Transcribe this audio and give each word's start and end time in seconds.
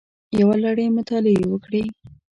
یوه 0.39 0.55
لړۍ 0.63 0.87
مطالعې 0.97 1.35
یې 1.39 1.45
وکړې 1.51 1.83